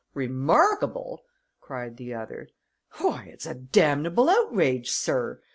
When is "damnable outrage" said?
3.53-4.89